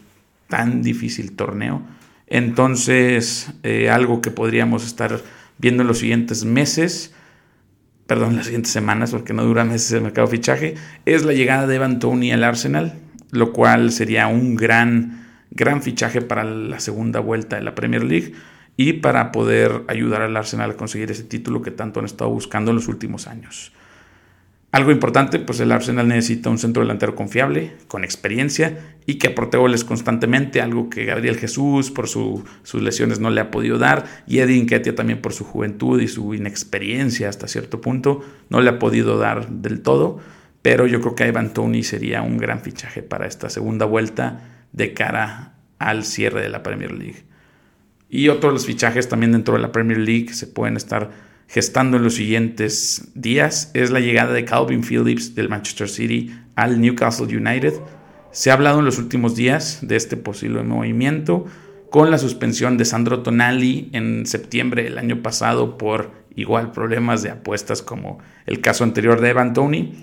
tan 0.48 0.82
difícil 0.82 1.36
torneo. 1.36 1.82
Entonces, 2.26 3.52
eh, 3.62 3.90
algo 3.90 4.20
que 4.20 4.30
podríamos 4.30 4.86
estar 4.86 5.20
viendo 5.58 5.82
en 5.82 5.88
los 5.88 5.98
siguientes 5.98 6.44
meses, 6.44 7.14
perdón, 8.14 8.36
las 8.36 8.46
siguientes 8.46 8.72
semanas, 8.72 9.10
porque 9.10 9.32
no 9.32 9.44
dura 9.44 9.64
meses 9.64 9.90
el 9.92 10.02
mercado 10.02 10.28
de 10.28 10.36
fichaje, 10.36 10.74
es 11.04 11.24
la 11.24 11.32
llegada 11.32 11.66
de 11.66 11.74
Evan 11.74 11.98
Tony 11.98 12.30
al 12.30 12.44
Arsenal 12.44 12.94
lo 13.34 13.52
cual 13.52 13.90
sería 13.90 14.28
un 14.28 14.54
gran, 14.54 15.26
gran 15.50 15.82
fichaje 15.82 16.22
para 16.22 16.44
la 16.44 16.78
segunda 16.78 17.18
vuelta 17.20 17.56
de 17.56 17.62
la 17.62 17.74
Premier 17.74 18.04
League 18.04 18.32
y 18.76 18.94
para 18.94 19.32
poder 19.32 19.82
ayudar 19.88 20.22
al 20.22 20.36
Arsenal 20.36 20.70
a 20.70 20.76
conseguir 20.76 21.10
ese 21.10 21.24
título 21.24 21.60
que 21.60 21.72
tanto 21.72 22.00
han 22.00 22.06
estado 22.06 22.30
buscando 22.30 22.70
en 22.70 22.76
los 22.76 22.88
últimos 22.88 23.26
años. 23.26 23.72
Algo 24.74 24.90
importante, 24.90 25.38
pues 25.38 25.60
el 25.60 25.70
Arsenal 25.70 26.08
necesita 26.08 26.50
un 26.50 26.58
centro 26.58 26.82
delantero 26.82 27.14
confiable, 27.14 27.76
con 27.86 28.02
experiencia 28.02 28.96
y 29.06 29.18
que 29.18 29.28
aporte 29.28 29.56
goles 29.56 29.84
constantemente, 29.84 30.60
algo 30.60 30.90
que 30.90 31.04
Gabriel 31.04 31.36
Jesús 31.36 31.92
por 31.92 32.08
sus 32.08 32.42
lesiones 32.74 33.20
no 33.20 33.30
le 33.30 33.40
ha 33.40 33.52
podido 33.52 33.78
dar 33.78 34.04
y 34.26 34.40
Eddie 34.40 34.60
Nketiah 34.60 34.96
también 34.96 35.22
por 35.22 35.32
su 35.32 35.44
juventud 35.44 36.00
y 36.00 36.08
su 36.08 36.34
inexperiencia 36.34 37.28
hasta 37.28 37.46
cierto 37.46 37.80
punto 37.80 38.24
no 38.48 38.60
le 38.60 38.70
ha 38.70 38.80
podido 38.80 39.16
dar 39.16 39.48
del 39.48 39.80
todo 39.80 40.18
pero 40.60 40.88
yo 40.88 41.00
creo 41.00 41.14
que 41.14 41.28
Ivan 41.28 41.54
Tony 41.54 41.84
sería 41.84 42.22
un 42.22 42.36
gran 42.36 42.58
fichaje 42.58 43.04
para 43.04 43.28
esta 43.28 43.50
segunda 43.50 43.86
vuelta 43.86 44.40
de 44.72 44.92
cara 44.92 45.54
al 45.78 46.04
cierre 46.04 46.42
de 46.42 46.48
la 46.48 46.64
Premier 46.64 46.90
League. 46.90 47.22
Y 48.10 48.28
otros 48.28 48.52
los 48.52 48.66
fichajes 48.66 49.08
también 49.08 49.30
dentro 49.30 49.54
de 49.54 49.60
la 49.60 49.70
Premier 49.70 49.98
League 49.98 50.32
se 50.32 50.48
pueden 50.48 50.76
estar 50.76 51.10
gestando 51.48 51.96
en 51.96 52.02
los 52.02 52.14
siguientes 52.14 53.10
días 53.14 53.70
es 53.74 53.90
la 53.90 54.00
llegada 54.00 54.32
de 54.32 54.44
Calvin 54.44 54.82
Phillips 54.82 55.34
del 55.34 55.48
Manchester 55.48 55.88
City 55.88 56.34
al 56.54 56.80
Newcastle 56.80 57.36
United. 57.36 57.74
Se 58.32 58.50
ha 58.50 58.54
hablado 58.54 58.80
en 58.80 58.84
los 58.84 58.98
últimos 58.98 59.36
días 59.36 59.78
de 59.82 59.96
este 59.96 60.16
posible 60.16 60.62
movimiento 60.62 61.46
con 61.90 62.10
la 62.10 62.18
suspensión 62.18 62.76
de 62.76 62.84
Sandro 62.84 63.22
Tonali 63.22 63.88
en 63.92 64.26
septiembre 64.26 64.82
del 64.82 64.98
año 64.98 65.22
pasado 65.22 65.78
por 65.78 66.10
igual 66.34 66.72
problemas 66.72 67.22
de 67.22 67.30
apuestas 67.30 67.82
como 67.82 68.18
el 68.46 68.60
caso 68.60 68.82
anterior 68.82 69.20
de 69.20 69.30
Evan 69.30 69.52
Tony. 69.52 69.94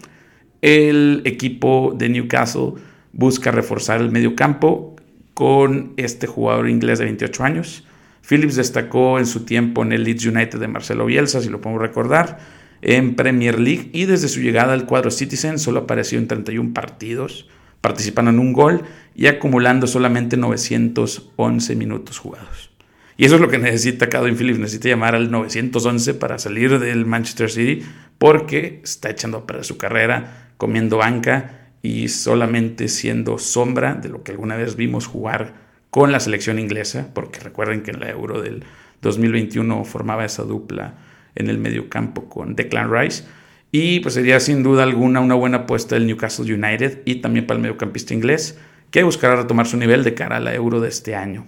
El 0.61 1.21
equipo 1.25 1.93
de 1.97 2.07
Newcastle 2.07 2.75
busca 3.11 3.51
reforzar 3.51 3.99
el 3.99 4.11
medio 4.11 4.35
campo 4.35 4.95
con 5.33 5.93
este 5.97 6.27
jugador 6.27 6.69
inglés 6.69 6.99
de 6.99 7.05
28 7.05 7.43
años. 7.43 7.85
Phillips 8.27 8.55
destacó 8.55 9.19
en 9.19 9.25
su 9.25 9.45
tiempo 9.45 9.83
en 9.83 9.91
el 9.91 10.03
Leeds 10.03 10.25
United 10.25 10.59
de 10.59 10.67
Marcelo 10.67 11.05
Bielsa, 11.05 11.41
si 11.41 11.49
lo 11.49 11.61
podemos 11.61 11.81
recordar, 11.81 12.39
en 12.81 13.15
Premier 13.15 13.59
League 13.59 13.89
y 13.93 14.05
desde 14.05 14.27
su 14.27 14.41
llegada 14.41 14.73
al 14.73 14.85
cuadro 14.85 15.11
Citizen 15.11 15.59
solo 15.59 15.81
apareció 15.81 16.17
en 16.17 16.27
31 16.27 16.73
partidos, 16.73 17.47
participando 17.79 18.31
en 18.31 18.39
un 18.39 18.53
gol 18.53 18.83
y 19.15 19.27
acumulando 19.27 19.87
solamente 19.87 20.37
911 20.37 21.75
minutos 21.75 22.17
jugados. 22.17 22.71
Y 23.17 23.25
eso 23.25 23.35
es 23.35 23.41
lo 23.41 23.49
que 23.49 23.59
necesita 23.59 24.09
Calvin 24.09 24.35
Phillips, 24.35 24.59
necesita 24.59 24.89
llamar 24.89 25.13
al 25.13 25.29
911 25.29 26.15
para 26.15 26.39
salir 26.39 26.79
del 26.79 27.05
Manchester 27.05 27.51
City 27.51 27.83
porque 28.17 28.81
está 28.83 29.09
echando 29.09 29.39
a 29.39 29.47
perder 29.47 29.65
su 29.65 29.77
carrera, 29.77 30.53
comiendo 30.57 30.97
banca 30.97 31.69
y 31.83 32.07
solamente 32.07 32.87
siendo 32.87 33.37
sombra 33.37 33.95
de 33.95 34.09
lo 34.09 34.23
que 34.23 34.31
alguna 34.31 34.55
vez 34.55 34.75
vimos 34.75 35.07
jugar 35.07 35.70
con 35.91 36.11
la 36.11 36.19
selección 36.19 36.57
inglesa, 36.57 37.09
porque 37.13 37.41
recuerden 37.41 37.83
que 37.83 37.91
en 37.91 37.99
la 37.99 38.09
Euro 38.09 38.41
del 38.41 38.63
2021 39.01 39.83
formaba 39.83 40.25
esa 40.25 40.43
dupla 40.43 40.95
en 41.35 41.49
el 41.49 41.57
medio 41.57 41.89
campo 41.89 42.27
con 42.29 42.55
Declan 42.55 42.91
Rice. 42.91 43.25
Y 43.73 43.99
pues 43.99 44.15
sería 44.15 44.39
sin 44.39 44.63
duda 44.63 44.83
alguna 44.83 45.19
una 45.19 45.35
buena 45.35 45.57
apuesta 45.59 45.95
del 45.95 46.07
Newcastle 46.07 46.51
United 46.51 47.01
y 47.05 47.15
también 47.15 47.45
para 47.45 47.57
el 47.57 47.61
mediocampista 47.61 48.13
inglés, 48.13 48.57
que 48.89 49.03
buscará 49.03 49.35
retomar 49.35 49.67
su 49.67 49.77
nivel 49.77 50.03
de 50.03 50.13
cara 50.13 50.37
a 50.37 50.39
la 50.39 50.55
Euro 50.55 50.79
de 50.79 50.89
este 50.89 51.13
año. 51.13 51.45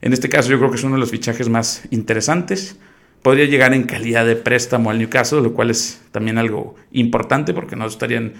En 0.00 0.12
este 0.12 0.28
caso 0.28 0.50
yo 0.50 0.58
creo 0.58 0.70
que 0.70 0.76
es 0.76 0.84
uno 0.84 0.94
de 0.94 1.00
los 1.00 1.10
fichajes 1.10 1.48
más 1.48 1.82
interesantes. 1.90 2.76
Podría 3.22 3.46
llegar 3.46 3.74
en 3.74 3.84
calidad 3.84 4.26
de 4.26 4.36
préstamo 4.36 4.90
al 4.90 4.98
Newcastle, 4.98 5.42
lo 5.42 5.54
cual 5.54 5.70
es 5.70 6.00
también 6.12 6.38
algo 6.38 6.76
importante 6.92 7.52
porque 7.52 7.76
no 7.76 7.86
estarían 7.86 8.34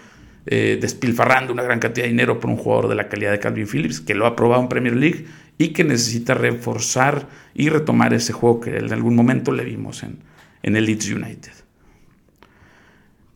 eh, 0.47 0.79
despilfarrando 0.81 1.53
una 1.53 1.63
gran 1.63 1.79
cantidad 1.79 2.05
de 2.05 2.11
dinero 2.11 2.41
por 2.41 2.51
un 2.51 2.57
jugador 2.57 2.89
de 2.89 2.97
la 2.97 3.09
calidad 3.09 3.31
de 3.31 3.39
Calvin 3.39 3.67
Phillips, 3.67 4.01
que 4.01 4.15
lo 4.15 4.27
ha 4.27 4.35
probado 4.35 4.63
en 4.63 4.69
Premier 4.69 4.97
League 4.97 5.27
y 5.59 5.69
que 5.69 5.85
necesita 5.85 6.35
reforzar 6.35 7.29
y 7.55 7.69
retomar 7.69 8.13
ese 8.15 8.33
juego 8.33 8.61
que 8.61 8.77
en 8.77 8.93
algún 8.93 9.15
momento 9.15 9.53
le 9.53 9.65
vimos 9.65 10.03
en, 10.03 10.19
en 10.63 10.77
el 10.77 10.87
Leeds 10.87 11.11
United. 11.11 11.53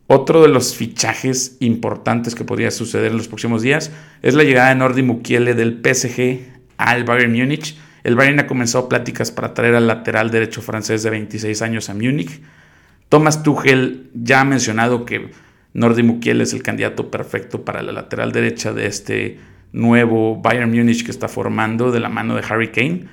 Otro 0.07 0.41
de 0.41 0.47
los 0.47 0.75
fichajes 0.75 1.57
importantes 1.59 2.33
que 2.33 2.45
podría 2.45 2.71
suceder 2.71 3.11
en 3.11 3.17
los 3.17 3.27
próximos 3.27 3.61
días 3.61 3.91
es 4.21 4.35
la 4.35 4.43
llegada 4.43 4.69
de 4.69 4.75
Nordi 4.75 5.03
Mukiele 5.03 5.53
del 5.53 5.81
PSG 5.83 6.39
al 6.77 7.03
Bayern 7.03 7.33
Múnich. 7.33 7.77
El 8.05 8.15
Bayern 8.15 8.39
ha 8.39 8.47
comenzado 8.47 8.87
pláticas 8.87 9.31
para 9.31 9.53
traer 9.53 9.75
al 9.75 9.87
lateral 9.87 10.31
derecho 10.31 10.61
francés 10.61 11.03
de 11.03 11.09
26 11.09 11.61
años 11.61 11.89
a 11.89 11.93
Múnich. 11.93 12.41
Thomas 13.09 13.43
Tuchel 13.43 14.09
ya 14.13 14.41
ha 14.41 14.45
mencionado 14.45 15.03
que 15.03 15.29
Nordi 15.77 16.01
Mukiel 16.01 16.41
es 16.41 16.53
el 16.53 16.63
candidato 16.63 17.11
perfecto 17.11 17.63
para 17.63 17.83
la 17.83 17.91
lateral 17.91 18.31
derecha 18.31 18.73
de 18.73 18.87
este 18.87 19.37
nuevo 19.73 20.35
Bayern 20.41 20.71
Múnich 20.71 21.05
que 21.05 21.11
está 21.11 21.27
formando 21.27 21.91
de 21.91 21.99
la 21.99 22.09
mano 22.09 22.33
de 22.33 22.43
Harry 22.49 22.71
Kane. 22.71 23.05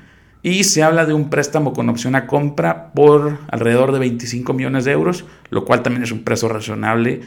Y 0.42 0.64
se 0.64 0.82
habla 0.82 1.04
de 1.04 1.12
un 1.12 1.28
préstamo 1.28 1.74
con 1.74 1.90
opción 1.90 2.14
a 2.14 2.26
compra 2.26 2.94
por 2.94 3.36
alrededor 3.50 3.92
de 3.92 3.98
25 3.98 4.54
millones 4.54 4.86
de 4.86 4.92
euros, 4.92 5.26
lo 5.50 5.66
cual 5.66 5.82
también 5.82 6.04
es 6.04 6.10
un 6.10 6.24
precio 6.24 6.48
razonable 6.48 7.20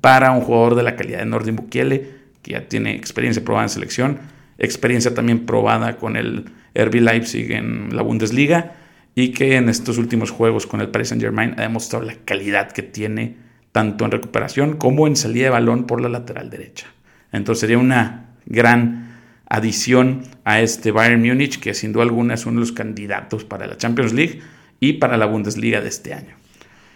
para 0.00 0.30
un 0.30 0.42
jugador 0.42 0.76
de 0.76 0.84
la 0.84 0.94
calidad 0.94 1.18
de 1.18 1.26
Nordi 1.26 1.50
Mukiele, 1.50 2.10
que 2.42 2.52
ya 2.52 2.68
tiene 2.68 2.94
experiencia 2.94 3.42
probada 3.42 3.64
en 3.64 3.70
selección, 3.70 4.18
experiencia 4.58 5.12
también 5.12 5.44
probada 5.44 5.96
con 5.96 6.14
el 6.14 6.44
RB 6.72 7.00
Leipzig 7.00 7.50
en 7.50 7.96
la 7.96 8.02
Bundesliga 8.02 8.74
y 9.16 9.32
que 9.32 9.56
en 9.56 9.68
estos 9.68 9.98
últimos 9.98 10.30
juegos 10.30 10.68
con 10.68 10.80
el 10.80 10.90
Paris 10.90 11.08
Saint-Germain 11.08 11.56
ha 11.58 11.62
demostrado 11.62 12.04
la 12.04 12.14
calidad 12.24 12.70
que 12.70 12.82
tiene 12.84 13.42
tanto 13.74 14.04
en 14.04 14.12
recuperación 14.12 14.76
como 14.76 15.08
en 15.08 15.16
salida 15.16 15.46
de 15.46 15.50
balón 15.50 15.88
por 15.88 16.00
la 16.00 16.08
lateral 16.08 16.48
derecha. 16.48 16.86
Entonces 17.32 17.62
sería 17.62 17.76
una 17.76 18.36
gran 18.46 19.16
adición 19.48 20.22
a 20.44 20.60
este 20.60 20.92
Bayern 20.92 21.20
Múnich, 21.20 21.58
que 21.58 21.74
sin 21.74 21.92
duda 21.92 22.04
alguna 22.04 22.34
es 22.34 22.46
uno 22.46 22.60
de 22.60 22.66
los 22.66 22.70
candidatos 22.70 23.44
para 23.44 23.66
la 23.66 23.76
Champions 23.76 24.12
League 24.12 24.38
y 24.78 24.92
para 24.92 25.16
la 25.16 25.26
Bundesliga 25.26 25.80
de 25.80 25.88
este 25.88 26.14
año. 26.14 26.36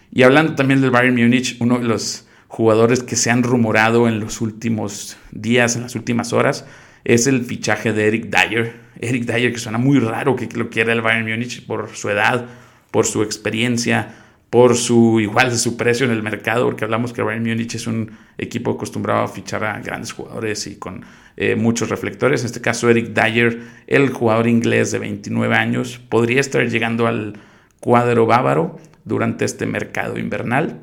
Y 0.09 0.23
hablando 0.23 0.55
también 0.55 0.79
del 0.79 0.89
Bayern 0.89 1.17
Múnich, 1.17 1.57
uno 1.59 1.79
de 1.79 1.83
los 1.83 2.25
jugadores 2.47 3.03
que 3.03 3.17
se 3.17 3.29
han 3.29 3.43
rumorado 3.43 4.07
en 4.07 4.21
los 4.21 4.39
últimos 4.39 5.17
días, 5.31 5.75
en 5.75 5.81
las 5.81 5.95
últimas 5.95 6.31
horas, 6.31 6.65
es 7.03 7.27
el 7.27 7.43
fichaje 7.43 7.91
de 7.91 8.07
Eric 8.07 8.27
Dyer. 8.27 8.75
Eric 9.01 9.25
Dyer, 9.25 9.51
que 9.51 9.59
suena 9.59 9.79
muy 9.79 9.99
raro 9.99 10.37
que 10.37 10.47
lo 10.55 10.69
quiera 10.69 10.93
el 10.93 11.01
Bayern 11.01 11.29
Múnich 11.29 11.65
por 11.65 11.89
su 11.89 12.09
edad, 12.09 12.45
por 12.89 13.05
su 13.05 13.21
experiencia, 13.21 14.15
por 14.49 14.75
su 14.75 15.19
igual 15.19 15.55
su 15.57 15.77
precio 15.77 16.05
en 16.05 16.11
el 16.11 16.23
mercado, 16.23 16.65
porque 16.65 16.83
hablamos 16.83 17.13
que 17.13 17.21
Bayern 17.21 17.45
Múnich 17.45 17.75
es 17.75 17.87
un 17.87 18.11
equipo 18.37 18.71
acostumbrado 18.71 19.23
a 19.23 19.27
fichar 19.27 19.63
a 19.63 19.79
grandes 19.79 20.11
jugadores 20.11 20.65
y 20.67 20.77
con 20.77 21.05
eh, 21.37 21.55
muchos 21.55 21.89
reflectores. 21.89 22.41
En 22.41 22.47
este 22.47 22.61
caso, 22.61 22.89
Eric 22.89 23.09
Dyer, 23.09 23.61
el 23.87 24.09
jugador 24.09 24.47
inglés 24.47 24.91
de 24.91 24.99
29 24.99 25.55
años, 25.55 25.99
podría 26.09 26.39
estar 26.39 26.67
llegando 26.67 27.05
al 27.05 27.37
cuadro 27.79 28.25
bávaro 28.25 28.79
durante 29.05 29.45
este 29.45 29.65
mercado 29.65 30.17
invernal 30.17 30.81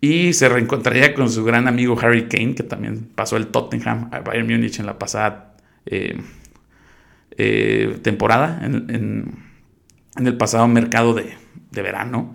y 0.00 0.32
se 0.32 0.48
reencontraría 0.48 1.14
con 1.14 1.30
su 1.30 1.44
gran 1.44 1.66
amigo 1.68 1.98
Harry 2.00 2.28
Kane, 2.28 2.54
que 2.54 2.62
también 2.62 3.08
pasó 3.14 3.36
el 3.36 3.48
Tottenham 3.48 4.08
a 4.12 4.20
Bayern 4.20 4.48
Múnich 4.48 4.78
en 4.78 4.86
la 4.86 4.98
pasada 4.98 5.56
eh, 5.86 6.20
eh, 7.36 7.98
temporada, 8.02 8.60
en, 8.64 9.46
el 10.16 10.36
pasado 10.36 10.66
mercado 10.66 11.14
de, 11.14 11.34
de 11.70 11.82
verano. 11.82 12.34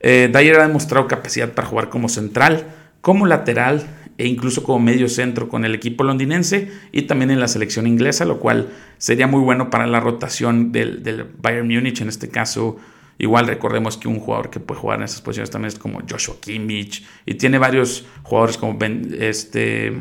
Eh, 0.00 0.30
Dyer 0.32 0.58
ha 0.58 0.66
demostrado 0.66 1.06
capacidad 1.06 1.52
para 1.52 1.68
jugar 1.68 1.90
como 1.90 2.08
central, 2.08 2.66
como 3.00 3.26
lateral 3.26 3.86
e 4.18 4.26
incluso 4.26 4.62
como 4.62 4.80
medio 4.80 5.08
centro 5.08 5.48
con 5.48 5.64
el 5.64 5.74
equipo 5.74 6.04
londinense 6.04 6.70
y 6.92 7.02
también 7.02 7.30
en 7.30 7.40
la 7.40 7.48
selección 7.48 7.86
inglesa, 7.86 8.26
lo 8.26 8.38
cual 8.38 8.68
sería 8.98 9.26
muy 9.26 9.40
bueno 9.40 9.70
para 9.70 9.86
la 9.86 9.98
rotación 9.98 10.72
del, 10.72 11.26
Bayern 11.40 11.66
Múnich. 11.66 12.02
En 12.02 12.08
este 12.08 12.28
caso, 12.28 12.76
igual 13.16 13.46
recordemos 13.46 13.96
que 13.96 14.08
un 14.08 14.20
jugador 14.20 14.50
que 14.50 14.60
puede 14.60 14.78
jugar 14.78 14.98
en 14.98 15.04
esas 15.04 15.22
posiciones 15.22 15.50
también 15.50 15.68
es 15.68 15.78
como 15.78 16.02
Joshua 16.08 16.36
Kimmich 16.38 17.02
y 17.24 17.34
tiene 17.34 17.56
varios 17.56 18.04
jugadores 18.22 18.58
como 18.58 18.76
ben, 18.76 19.16
este, 19.18 19.94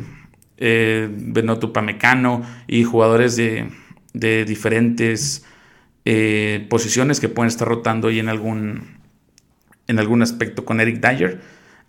eh, 0.58 1.10
y 2.68 2.84
jugadores 2.84 3.38
de, 3.38 3.70
diferentes 4.46 5.46
eh, 6.04 6.68
posiciones 6.70 7.22
que 7.22 7.30
pueden 7.30 7.48
estar 7.48 7.68
rotando 7.68 8.10
ahí 8.10 8.20
en 8.20 8.28
algún 8.28 8.99
en 9.90 10.00
algún 10.00 10.22
aspecto 10.22 10.64
con 10.64 10.80
Eric 10.80 11.02
Dyer. 11.02 11.42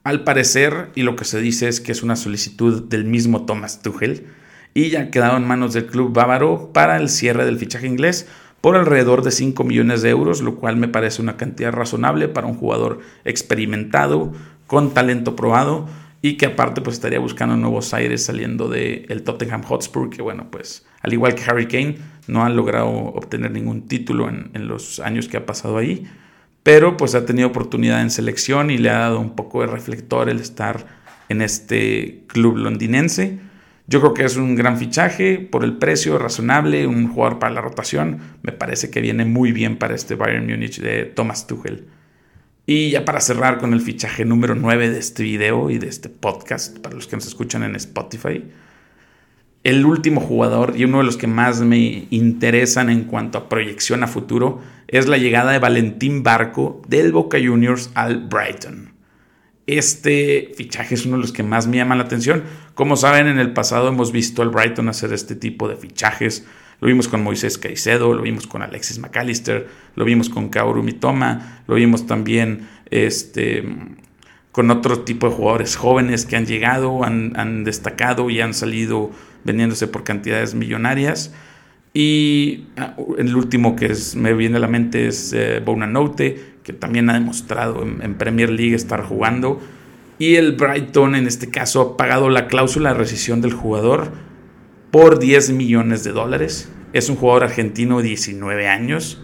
Al 0.03 0.25
parecer, 0.25 0.89
y 0.95 1.03
lo 1.03 1.15
que 1.15 1.27
se 1.27 1.41
dice 1.41 1.69
es 1.69 1.81
que 1.81 1.93
es 1.93 2.03
una 2.03 2.17
solicitud 2.17 2.89
del 2.89 3.05
mismo 3.05 3.45
Thomas 3.45 3.83
Tuchel, 3.83 4.27
y 4.73 4.89
ya 4.89 5.03
ha 5.03 5.11
quedado 5.11 5.37
en 5.37 5.47
manos 5.47 5.75
del 5.75 5.87
club 5.87 6.13
bávaro 6.13 6.73
para 6.73 6.97
el 6.97 7.09
cierre 7.09 7.45
del 7.45 7.59
fichaje 7.59 7.87
inglés 7.87 8.27
por 8.63 8.77
alrededor 8.77 9.23
de 9.23 9.31
5 9.31 9.63
millones 9.65 10.01
de 10.01 10.11
euros, 10.11 10.41
lo 10.41 10.57
cual 10.57 10.77
me 10.77 10.89
parece 10.89 11.21
una 11.21 11.37
cantidad 11.37 11.73
razonable 11.73 12.29
para 12.29 12.47
un 12.47 12.55
jugador 12.55 13.01
experimentado, 13.25 14.33
con 14.67 14.95
talento 14.95 15.37
probado 15.37 15.89
y 16.23 16.37
que 16.37 16.47
aparte 16.47 16.81
pues 16.81 16.97
estaría 16.97 17.19
buscando 17.19 17.57
nuevos 17.57 17.93
aires 17.93 18.25
saliendo 18.25 18.69
del 18.69 19.07
el 19.09 19.23
Tottenham 19.25 19.63
Hotspur, 19.63 20.11
que 20.11 20.23
bueno, 20.23 20.47
pues 20.51 20.87
al 21.03 21.13
igual 21.13 21.35
que 21.35 21.43
Harry 21.43 21.67
Kane, 21.67 21.99
no 22.29 22.45
han 22.45 22.55
logrado 22.55 22.89
obtener 22.89 23.51
ningún 23.51 23.89
título 23.89 24.29
en, 24.29 24.51
en 24.55 24.69
los 24.69 25.01
años 25.01 25.29
que 25.29 25.39
ha 25.39 25.45
pasado 25.45 25.77
ahí 25.77 26.07
pero 26.63 26.97
pues 26.97 27.15
ha 27.15 27.25
tenido 27.25 27.49
oportunidad 27.49 28.03
en 28.03 28.11
selección 28.11 28.71
y 28.71 28.79
le 28.79 28.91
ha 28.91 28.99
dado 28.99 29.21
un 29.21 29.35
poco 29.35 29.61
de 29.61 29.67
reflector 29.67 30.29
el 30.29 30.41
estar 30.41 30.87
en 31.29 31.43
este 31.43 32.25
club 32.27 32.57
londinense. 32.57 33.39
Yo 33.87 34.01
creo 34.01 34.15
que 34.15 34.25
es 34.25 34.37
un 34.37 34.55
gran 34.55 34.79
fichaje 34.79 35.39
por 35.39 35.65
el 35.65 35.79
precio 35.79 36.19
razonable, 36.19 36.87
un 36.87 37.09
jugador 37.09 37.39
para 37.39 37.55
la 37.55 37.61
rotación. 37.61 38.21
Me 38.43 38.53
parece 38.53 38.91
que 38.91 39.01
viene 39.01 39.25
muy 39.25 39.53
bien 39.53 39.79
para 39.79 39.95
este 39.95 40.15
Bayern 40.15 40.47
Múnich 40.47 40.81
de 40.81 41.07
Thomas 41.07 41.47
Tuchel. 41.47 41.89
Y 42.67 42.91
ya 42.91 43.05
para 43.05 43.21
cerrar 43.21 43.59
con 43.59 43.73
el 43.73 43.81
fichaje 43.81 44.25
número 44.25 44.55
9 44.55 44.91
de 44.91 44.99
este 44.99 45.25
video 45.25 45.71
y 45.71 45.79
de 45.79 45.89
este 45.89 46.09
podcast, 46.09 46.79
para 46.79 46.95
los 46.95 47.09
que 47.09 47.17
nos 47.17 47.27
escuchan 47.27 47.65
en 47.65 47.75
Spotify, 47.75 48.45
el 49.63 49.85
último 49.85 50.21
jugador 50.21 50.75
y 50.77 50.85
uno 50.85 50.99
de 50.99 51.05
los 51.05 51.17
que 51.17 51.27
más 51.27 51.61
me 51.61 52.07
interesan 52.11 52.89
en 52.89 53.05
cuanto 53.05 53.39
a 53.39 53.49
proyección 53.49 54.03
a 54.03 54.07
futuro 54.07 54.61
es 54.89 55.07
la 55.07 55.19
llegada 55.19 55.53
de 55.53 55.59
Valentín 55.59 56.23
Barco 56.23 56.81
del 56.89 57.13
Boca 57.13 57.39
Juniors 57.39 57.91
al 57.95 58.27
Brighton. 58.27 58.95
Este 59.67 60.53
fichaje 60.57 60.95
es 60.95 61.07
uno 61.07 61.17
de 61.17 61.23
los 61.23 61.33
que 61.33 61.43
más 61.43 61.67
me 61.67 61.77
llama 61.77 61.95
la 61.95 62.03
atención. 62.03 62.43
Como 62.75 62.97
saben, 62.97 63.29
en 63.29 63.39
el 63.39 63.53
pasado 63.53 63.89
hemos 63.89 64.11
visto 64.11 64.43
al 64.43 64.49
Brighton 64.49 64.89
hacer 64.89 65.13
este 65.13 65.37
tipo 65.37 65.69
de 65.69 65.77
fichajes. 65.77 66.47
Lo 66.81 66.89
vimos 66.89 67.07
con 67.07 67.23
Moisés 67.23 67.59
Caicedo, 67.59 68.15
lo 68.15 68.23
vimos 68.23 68.47
con 68.47 68.63
Alexis 68.63 68.99
McAllister, 68.99 69.69
lo 69.95 70.05
vimos 70.07 70.31
con 70.31 70.49
Kaoru 70.49 70.83
Mitoma, 70.83 71.63
lo 71.69 71.75
vimos 71.75 72.07
también 72.07 72.69
este, 72.91 73.63
con 74.51 74.71
otro 74.71 75.01
tipo 75.01 75.29
de 75.29 75.35
jugadores 75.37 75.77
jóvenes 75.77 76.25
que 76.25 76.37
han 76.37 76.47
llegado, 76.47 77.05
han, 77.05 77.39
han 77.39 77.63
destacado 77.63 78.31
y 78.31 78.41
han 78.41 78.55
salido 78.55 79.11
vendiéndose 79.45 79.87
por 79.87 80.05
cantidades 80.05 80.55
millonarias. 80.55 81.33
Y 81.93 82.67
ah, 82.77 82.97
el 83.19 83.35
último 83.35 83.75
que 83.75 83.93
me 84.17 84.35
viene 84.35 84.57
a 84.57 84.61
la 84.61 84.69
mente 84.69 85.07
es 85.07 85.33
eh, 85.33 85.61
Bonanote, 85.65 86.55
que 86.63 86.73
también 86.73 87.11
ha 87.11 87.15
demostrado 87.15 87.83
en, 87.83 88.15
Premier 88.15 88.51
League 88.51 88.75
estar 88.75 89.03
jugando. 89.03 89.61
Y 90.19 90.37
el 90.37 90.53
Brighton 90.53 91.15
en 91.15 91.27
este 91.27 91.51
caso 91.51 91.81
ha 91.81 91.97
pagado 91.97 92.29
la 92.29 92.47
cláusula 92.47 92.93
de 92.93 92.99
rescisión 92.99 93.41
del 93.41 93.55
jugador 93.55 94.13
por 94.91 95.19
10 95.19 95.53
millones 95.53 96.05
de 96.05 96.13
dólares. 96.13 96.71
Es 96.93 97.09
un 97.09 97.17
jugador 97.17 97.45
argentino 97.45 97.99
de 97.99 98.09
19 98.09 98.69
años. 98.69 99.23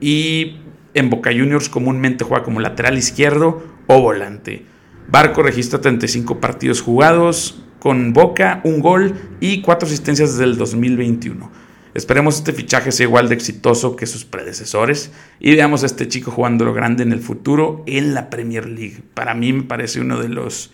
Y 0.00 0.56
en 0.94 1.10
Boca 1.10 1.30
Juniors 1.30 1.68
comúnmente 1.68 2.24
juega 2.24 2.44
como 2.44 2.60
lateral 2.60 2.96
izquierdo 2.96 3.62
o 3.86 4.00
volante. 4.00 4.64
Barco 5.08 5.42
registra 5.42 5.80
35 5.80 6.40
partidos 6.40 6.80
jugados 6.80 7.62
con 7.78 8.12
Boca, 8.12 8.60
un 8.64 8.80
gol 8.80 9.14
y 9.40 9.62
cuatro 9.62 9.86
asistencias 9.86 10.32
desde 10.32 10.44
el 10.44 10.56
2021. 10.56 11.50
Esperemos 11.94 12.36
este 12.36 12.52
fichaje 12.52 12.92
sea 12.92 13.06
igual 13.06 13.28
de 13.28 13.34
exitoso 13.34 13.96
que 13.96 14.06
sus 14.06 14.24
predecesores 14.24 15.10
y 15.40 15.52
veamos 15.52 15.82
a 15.82 15.86
este 15.86 16.06
chico 16.06 16.30
jugando 16.30 16.64
lo 16.64 16.74
grande 16.74 17.02
en 17.02 17.12
el 17.12 17.20
futuro 17.20 17.82
en 17.86 18.14
la 18.14 18.30
Premier 18.30 18.68
League. 18.68 19.02
Para 19.14 19.34
mí 19.34 19.52
me 19.52 19.62
parece 19.62 20.00
uno 20.00 20.20
de 20.20 20.28
los 20.28 20.70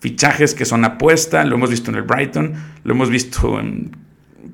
fichajes 0.00 0.54
que 0.54 0.64
son 0.64 0.84
apuesta, 0.84 1.44
lo 1.44 1.56
hemos 1.56 1.70
visto 1.70 1.90
en 1.90 1.98
el 1.98 2.02
Brighton, 2.02 2.54
lo 2.84 2.94
hemos 2.94 3.10
visto 3.10 3.60
en 3.60 3.96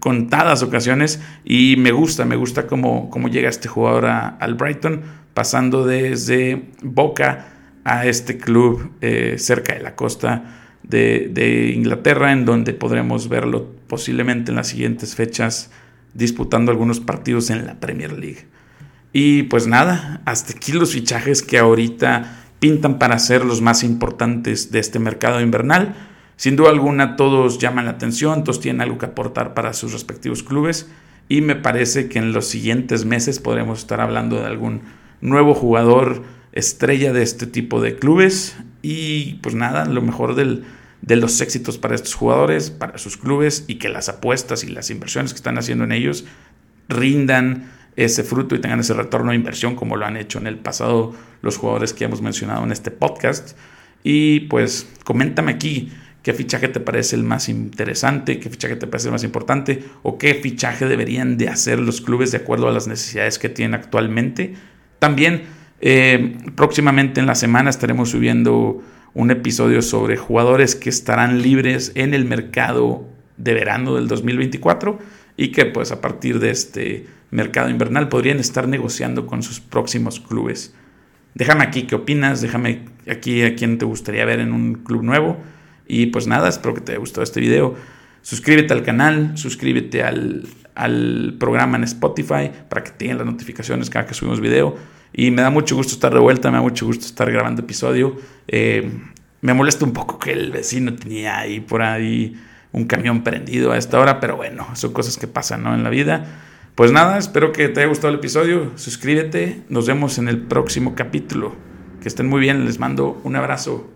contadas 0.00 0.62
ocasiones 0.62 1.20
y 1.44 1.76
me 1.78 1.92
gusta, 1.92 2.24
me 2.24 2.36
gusta 2.36 2.66
cómo, 2.66 3.08
cómo 3.08 3.28
llega 3.28 3.48
este 3.48 3.68
jugador 3.68 4.06
al 4.06 4.54
Brighton, 4.54 5.02
pasando 5.34 5.86
desde 5.86 6.70
Boca 6.82 7.46
a 7.84 8.06
este 8.06 8.36
club 8.36 8.90
eh, 9.00 9.36
cerca 9.38 9.74
de 9.74 9.80
la 9.80 9.94
costa 9.94 10.65
de, 10.88 11.72
Inglaterra, 11.74 12.32
en 12.32 12.44
donde 12.44 12.72
podremos 12.72 13.28
verlo 13.28 13.66
posiblemente 13.88 14.50
en 14.50 14.56
las 14.56 14.68
siguientes 14.68 15.14
fechas 15.14 15.70
disputando 16.14 16.70
algunos 16.70 17.00
partidos 17.00 17.50
en 17.50 17.66
la 17.66 17.78
Premier 17.80 18.12
League. 18.12 18.46
Y 19.12 19.44
pues 19.44 19.66
nada, 19.66 20.20
hasta 20.24 20.52
aquí 20.52 20.72
los 20.72 20.92
fichajes 20.92 21.42
que 21.42 21.58
ahorita 21.58 22.44
pintan 22.58 22.98
para 22.98 23.18
ser 23.18 23.44
los 23.44 23.60
más 23.60 23.82
importantes 23.82 24.70
de 24.70 24.78
este 24.78 24.98
mercado 24.98 25.40
invernal. 25.40 25.94
Sin 26.36 26.56
duda 26.56 26.70
alguna 26.70 27.16
todos 27.16 27.58
llaman 27.58 27.86
la 27.86 27.92
atención, 27.92 28.44
todos 28.44 28.60
tienen 28.60 28.82
algo 28.82 28.98
que 28.98 29.06
aportar 29.06 29.54
para 29.54 29.72
sus 29.72 29.92
respectivos 29.92 30.42
clubes 30.42 30.88
y 31.28 31.40
me 31.40 31.56
parece 31.56 32.08
que 32.08 32.18
en 32.18 32.32
los 32.32 32.46
siguientes 32.46 33.04
meses 33.04 33.40
podremos 33.40 33.80
estar 33.80 34.00
hablando 34.00 34.36
de 34.36 34.46
algún 34.46 34.82
nuevo 35.20 35.54
jugador 35.54 36.22
estrella 36.52 37.12
de 37.12 37.22
este 37.22 37.46
tipo 37.46 37.80
de 37.80 37.96
clubes 37.96 38.56
y 38.82 39.34
pues 39.42 39.54
nada, 39.54 39.86
lo 39.86 40.02
mejor 40.02 40.34
del, 40.34 40.64
de 41.02 41.16
los 41.16 41.40
éxitos 41.40 41.78
para 41.78 41.94
estos 41.94 42.14
jugadores, 42.14 42.70
para 42.70 42.98
sus 42.98 43.16
clubes 43.16 43.64
y 43.68 43.76
que 43.76 43.88
las 43.88 44.08
apuestas 44.08 44.64
y 44.64 44.68
las 44.68 44.90
inversiones 44.90 45.32
que 45.32 45.36
están 45.36 45.58
haciendo 45.58 45.84
en 45.84 45.92
ellos 45.92 46.24
rindan 46.88 47.70
ese 47.96 48.22
fruto 48.24 48.54
y 48.54 48.60
tengan 48.60 48.80
ese 48.80 48.94
retorno 48.94 49.30
de 49.30 49.36
inversión 49.36 49.74
como 49.74 49.96
lo 49.96 50.04
han 50.04 50.16
hecho 50.16 50.38
en 50.38 50.46
el 50.46 50.58
pasado 50.58 51.14
los 51.42 51.56
jugadores 51.56 51.92
que 51.92 52.04
hemos 52.04 52.22
mencionado 52.22 52.62
en 52.64 52.72
este 52.72 52.90
podcast. 52.90 53.56
Y 54.02 54.40
pues 54.40 54.88
coméntame 55.04 55.52
aquí 55.52 55.92
qué 56.22 56.32
fichaje 56.32 56.68
te 56.68 56.80
parece 56.80 57.16
el 57.16 57.22
más 57.22 57.48
interesante, 57.48 58.38
qué 58.38 58.50
fichaje 58.50 58.76
te 58.76 58.86
parece 58.86 59.08
el 59.08 59.12
más 59.12 59.24
importante 59.24 59.84
o 60.02 60.18
qué 60.18 60.34
fichaje 60.34 60.86
deberían 60.86 61.38
de 61.38 61.48
hacer 61.48 61.78
los 61.78 62.00
clubes 62.00 62.32
de 62.32 62.38
acuerdo 62.38 62.68
a 62.68 62.72
las 62.72 62.86
necesidades 62.86 63.38
que 63.38 63.48
tienen 63.48 63.74
actualmente. 63.74 64.54
También 64.98 65.44
eh, 65.80 66.36
próximamente 66.54 67.20
en 67.20 67.26
la 67.26 67.34
semana 67.34 67.70
estaremos 67.70 68.10
subiendo 68.10 68.82
un 69.16 69.30
episodio 69.30 69.80
sobre 69.80 70.18
jugadores 70.18 70.76
que 70.76 70.90
estarán 70.90 71.40
libres 71.40 71.90
en 71.94 72.12
el 72.12 72.26
mercado 72.26 73.08
de 73.38 73.54
verano 73.54 73.94
del 73.94 74.08
2024 74.08 74.98
y 75.38 75.52
que 75.52 75.64
pues 75.64 75.90
a 75.90 76.02
partir 76.02 76.38
de 76.38 76.50
este 76.50 77.06
mercado 77.30 77.70
invernal 77.70 78.10
podrían 78.10 78.38
estar 78.38 78.68
negociando 78.68 79.26
con 79.26 79.42
sus 79.42 79.58
próximos 79.58 80.20
clubes. 80.20 80.74
Déjame 81.32 81.64
aquí 81.64 81.84
qué 81.84 81.94
opinas, 81.94 82.42
déjame 82.42 82.82
aquí 83.10 83.42
a 83.42 83.56
quién 83.56 83.78
te 83.78 83.86
gustaría 83.86 84.26
ver 84.26 84.40
en 84.40 84.52
un 84.52 84.74
club 84.74 85.02
nuevo 85.02 85.38
y 85.88 86.06
pues 86.06 86.26
nada, 86.26 86.50
espero 86.50 86.74
que 86.74 86.82
te 86.82 86.92
haya 86.92 86.98
gustado 86.98 87.22
este 87.22 87.40
video. 87.40 87.74
Suscríbete 88.20 88.74
al 88.74 88.82
canal, 88.82 89.32
suscríbete 89.38 90.02
al, 90.02 90.46
al 90.74 91.36
programa 91.40 91.78
en 91.78 91.84
Spotify 91.84 92.50
para 92.68 92.84
que 92.84 92.90
tengan 92.90 93.16
las 93.16 93.26
notificaciones 93.26 93.88
cada 93.88 94.04
que 94.04 94.12
subimos 94.12 94.42
video. 94.42 94.76
Y 95.18 95.30
me 95.30 95.40
da 95.40 95.48
mucho 95.48 95.74
gusto 95.76 95.94
estar 95.94 96.12
de 96.12 96.20
vuelta, 96.20 96.50
me 96.50 96.58
da 96.58 96.62
mucho 96.62 96.84
gusto 96.84 97.06
estar 97.06 97.32
grabando 97.32 97.62
episodio. 97.62 98.16
Eh, 98.46 98.86
me 99.40 99.54
molesta 99.54 99.86
un 99.86 99.94
poco 99.94 100.18
que 100.18 100.32
el 100.32 100.52
vecino 100.52 100.94
tenía 100.94 101.38
ahí 101.38 101.60
por 101.60 101.80
ahí 101.80 102.36
un 102.72 102.84
camión 102.84 103.24
prendido 103.24 103.72
a 103.72 103.78
esta 103.78 103.98
hora, 103.98 104.20
pero 104.20 104.36
bueno, 104.36 104.68
son 104.74 104.92
cosas 104.92 105.16
que 105.16 105.26
pasan 105.26 105.62
¿no? 105.62 105.74
en 105.74 105.82
la 105.82 105.88
vida. 105.88 106.42
Pues 106.74 106.92
nada, 106.92 107.16
espero 107.16 107.50
que 107.50 107.70
te 107.70 107.80
haya 107.80 107.88
gustado 107.88 108.10
el 108.10 108.18
episodio. 108.18 108.72
Suscríbete, 108.76 109.62
nos 109.70 109.86
vemos 109.86 110.18
en 110.18 110.28
el 110.28 110.36
próximo 110.36 110.94
capítulo. 110.94 111.56
Que 112.02 112.08
estén 112.08 112.28
muy 112.28 112.38
bien, 112.38 112.66
les 112.66 112.78
mando 112.78 113.18
un 113.24 113.36
abrazo. 113.36 113.95